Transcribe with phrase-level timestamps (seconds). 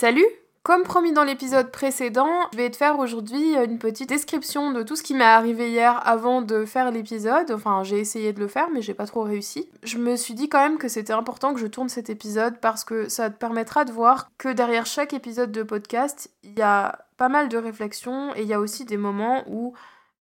[0.00, 0.24] Salut
[0.62, 4.96] Comme promis dans l'épisode précédent, je vais te faire aujourd'hui une petite description de tout
[4.96, 7.50] ce qui m'est arrivé hier avant de faire l'épisode.
[7.50, 9.68] Enfin, j'ai essayé de le faire, mais j'ai pas trop réussi.
[9.82, 12.82] Je me suis dit quand même que c'était important que je tourne cet épisode parce
[12.82, 17.04] que ça te permettra de voir que derrière chaque épisode de podcast, il y a
[17.18, 19.74] pas mal de réflexions et il y a aussi des moments où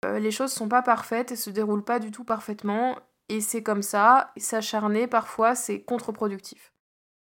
[0.05, 2.97] euh, les choses sont pas parfaites et se déroulent pas du tout parfaitement.
[3.29, 6.74] Et c'est comme ça, s'acharner parfois c'est contre-productif.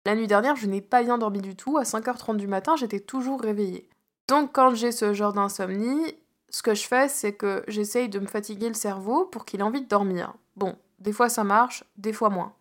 [0.05, 1.79] La nuit dernière, je n'ai pas bien dormi du tout.
[1.79, 3.89] À 5h30 du matin, j'étais toujours réveillée.
[4.29, 6.17] Donc quand j'ai ce genre d'insomnie,
[6.51, 9.65] ce que je fais, c'est que j'essaye de me fatiguer le cerveau pour qu'il ait
[9.65, 10.35] envie de dormir.
[10.57, 12.55] Bon, des fois ça marche, des fois moins.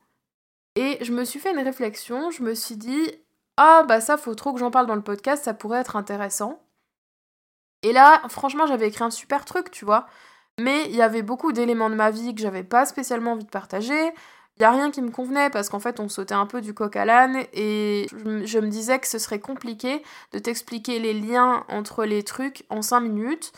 [0.75, 3.11] Et je me suis fait une réflexion, je me suis dit
[3.57, 6.59] ah bah ça faut trop que j'en parle dans le podcast, ça pourrait être intéressant.
[7.83, 10.07] Et là, franchement, j'avais écrit un super truc, tu vois.
[10.59, 13.49] Mais il y avait beaucoup d'éléments de ma vie que j'avais pas spécialement envie de
[13.49, 14.13] partager.
[14.57, 16.73] Il n'y a rien qui me convenait parce qu'en fait on sautait un peu du
[16.73, 21.65] coq à l'âne et je, me disais que ce serait compliqué de t'expliquer les liens
[21.69, 23.51] entre les trucs en 5 minutes.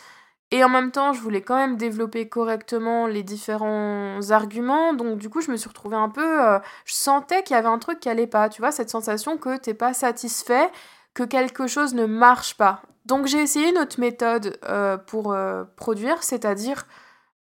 [0.52, 4.94] Et en même temps, je voulais quand même développer correctement les différents arguments.
[4.94, 6.46] Donc du coup, je me suis retrouvée un peu...
[6.46, 8.48] Euh, je sentais qu'il y avait un truc qui allait pas.
[8.48, 10.70] Tu vois, cette sensation que t'es pas satisfait,
[11.14, 12.82] que quelque chose ne marche pas.
[13.06, 16.86] Donc j'ai essayé une autre méthode euh, pour euh, produire, c'est-à-dire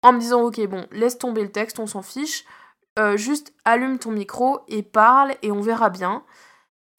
[0.01, 2.45] en me disant, ok, bon, laisse tomber le texte, on s'en fiche.
[2.99, 6.23] Euh, juste allume ton micro et parle et on verra bien.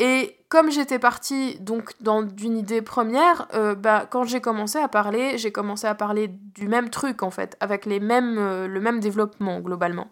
[0.01, 4.89] Et comme j'étais partie donc dans d'une idée première, euh, bah, quand j'ai commencé à
[4.89, 8.81] parler, j'ai commencé à parler du même truc en fait, avec les mêmes, euh, le
[8.81, 10.11] même développement globalement.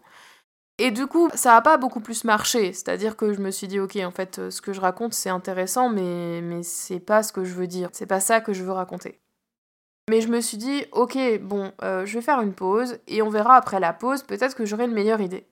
[0.79, 3.79] Et du coup, ça a pas beaucoup plus marché, c'est-à-dire que je me suis dit
[3.79, 7.43] ok en fait ce que je raconte c'est intéressant mais mais c'est pas ce que
[7.43, 9.22] je veux dire, c'est pas ça que je veux raconter.
[10.09, 13.29] Mais je me suis dit, ok, bon, euh, je vais faire une pause et on
[13.29, 15.47] verra après la pause, peut-être que j'aurai une meilleure idée.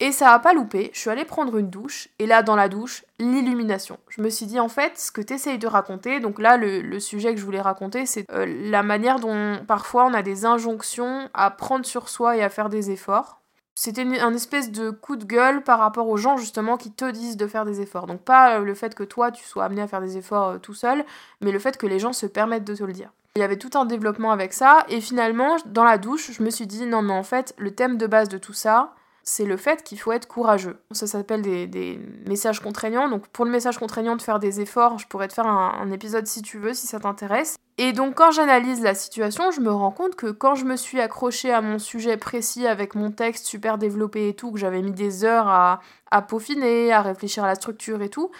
[0.00, 2.68] Et ça a pas loupé, je suis allée prendre une douche, et là, dans la
[2.68, 3.98] douche, l'illumination.
[4.10, 7.00] Je me suis dit, en fait, ce que tu essayes de raconter, donc là, le,
[7.00, 11.28] sujet que je voulais raconter, c'est euh, la manière dont parfois on a des injonctions
[11.34, 13.40] à prendre sur soi et à faire des efforts.
[13.74, 17.36] C'était un espèce de coup de gueule par rapport aux gens justement qui te disent
[17.36, 18.06] de faire des efforts.
[18.06, 20.74] Donc pas euh, le fait que toi tu sois amené à faire des efforts tout
[20.74, 21.04] seul,
[21.40, 23.12] mais le fait que les gens se permettent de te le dire.
[23.36, 24.84] Il y avait tout un développement avec ça.
[24.88, 27.96] Et finalement, dans la douche, je me suis dit, non, mais en fait, le thème
[27.96, 28.94] de base de tout ça,
[29.28, 30.80] c'est le fait qu'il faut être courageux.
[30.90, 33.08] Ça s'appelle des, messages contraignants.
[33.08, 36.26] Donc pour le message contraignant de faire des efforts, je pourrais te faire un, épisode
[36.26, 37.56] si tu veux, si ça t'intéresse.
[37.76, 41.00] Et donc quand j'analyse la situation, je me rends compte que quand je me suis
[41.00, 44.92] accrochée à mon sujet précis avec mon texte super développé et tout, que j'avais mis
[44.92, 45.80] des heures à,
[46.22, 48.30] peaufiner, à réfléchir à la structure et tout,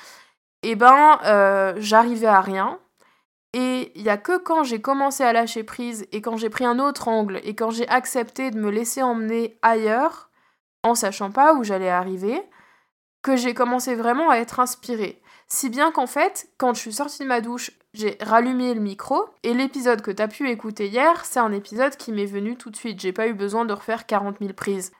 [0.63, 2.79] et eh ben euh, j'arrivais à rien.
[3.61, 6.65] Et il y a que quand j'ai commencé à lâcher prise et quand j'ai pris
[6.65, 10.31] un autre angle et quand j'ai accepté de me laisser emmener ailleurs,
[10.85, 12.41] en sachant pas où j'allais arriver,
[13.21, 15.21] que j'ai commencé vraiment à être inspirée.
[15.49, 19.27] Si bien qu'en fait, quand je suis sortie de ma douche, j'ai rallumé le micro
[19.43, 22.77] et l'épisode que t'as pu écouter hier, c'est un épisode qui m'est venu tout de
[22.77, 23.01] suite.
[23.01, 24.93] J'ai pas eu besoin de refaire 40 000 prises.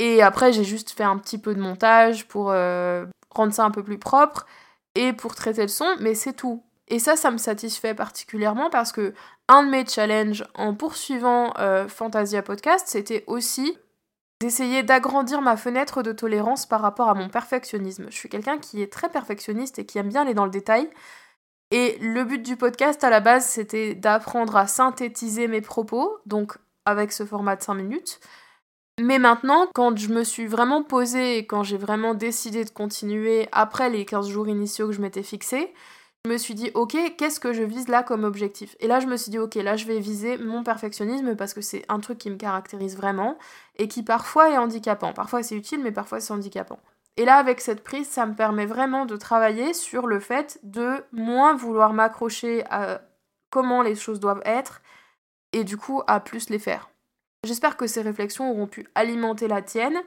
[0.00, 3.70] Et après, j'ai juste fait un petit peu de montage pour euh, rendre ça un
[3.70, 4.44] peu plus propre
[4.96, 6.64] et pour traiter le son, mais c'est tout.
[6.92, 9.14] Et ça, ça me satisfait particulièrement parce que
[9.48, 13.78] un de mes challenges en poursuivant euh, Fantasia Podcast, c'était aussi
[14.42, 18.08] d'essayer d'agrandir ma fenêtre de tolérance par rapport à mon perfectionnisme.
[18.10, 20.90] Je suis quelqu'un qui est très perfectionniste et qui aime bien aller dans le détail.
[21.70, 26.58] Et le but du podcast à la base, c'était d'apprendre à synthétiser mes propos, donc
[26.84, 28.20] avec ce format de 5 minutes.
[29.00, 33.48] Mais maintenant, quand je me suis vraiment posée et quand j'ai vraiment décidé de continuer
[33.50, 35.72] après les 15 jours initiaux que je m'étais fixés,
[36.24, 38.76] je me suis dit, ok, qu'est-ce que je vise là comme objectif?
[38.78, 41.60] Et là, je me suis dit, ok, là, je vais viser mon perfectionnisme parce que
[41.60, 43.36] c'est un truc qui me caractérise vraiment
[43.76, 45.12] et qui parfois est handicapant.
[45.12, 46.78] Parfois c'est utile, mais parfois c'est handicapant.
[47.16, 51.04] Et là, avec cette prise, ça me permet vraiment de travailler sur le fait de
[51.10, 53.02] moins vouloir m'accrocher à
[53.50, 54.80] comment les choses doivent être
[55.52, 56.88] et du coup à plus les faire.
[57.44, 60.00] J'espère que ces réflexions auront pu alimenter la tienne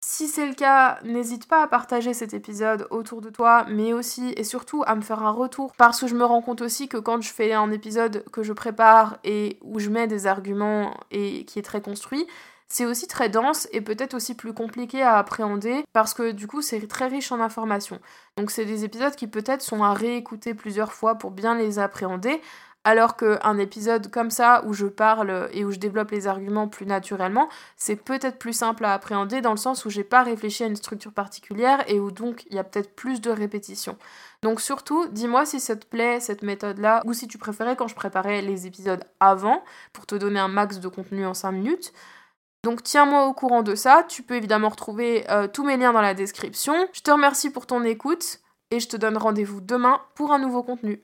[0.00, 4.32] si c'est le cas, n'hésite pas à partager cet épisode autour de toi, mais aussi
[4.36, 5.72] et surtout à me faire un retour.
[5.76, 8.52] Parce que je me rends compte aussi que quand je fais un épisode que je
[8.52, 12.26] prépare et où je mets des arguments et qui est très construit,
[12.68, 16.62] c'est aussi très dense et peut-être aussi plus compliqué à appréhender parce que du coup
[16.62, 18.00] c'est très riche en informations.
[18.36, 22.40] Donc c'est des épisodes qui peut-être sont à réécouter plusieurs fois pour bien les appréhender
[22.86, 26.86] alors qu'un épisode comme ça, où je parle et où je développe les arguments plus
[26.86, 30.68] naturellement, c'est peut-être plus simple à appréhender dans le sens où j'ai pas réfléchi à
[30.68, 33.98] une structure particulière et où donc il y a peut-être plus de répétitions.
[34.42, 37.96] Donc surtout, dis-moi si ça te plaît cette méthode-là, ou si tu préférais quand je
[37.96, 41.92] préparais les épisodes avant, pour te donner un max de contenu en 5 minutes.
[42.62, 46.02] Donc tiens-moi au courant de ça, tu peux évidemment retrouver euh, tous mes liens dans
[46.02, 46.86] la description.
[46.92, 48.38] Je te remercie pour ton écoute,
[48.70, 51.02] et je te donne rendez-vous demain pour un nouveau contenu.